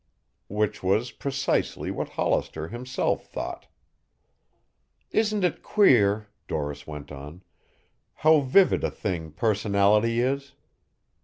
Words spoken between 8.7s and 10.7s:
a thing personality is?